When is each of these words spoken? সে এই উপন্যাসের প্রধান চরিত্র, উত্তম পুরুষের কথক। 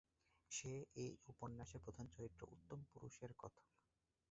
সে 0.51 0.71
এই 0.95 1.09
উপন্যাসের 1.27 1.83
প্রধান 1.85 2.05
চরিত্র, 2.15 2.41
উত্তম 2.51 2.79
পুরুষের 2.91 3.31
কথক। 3.33 3.65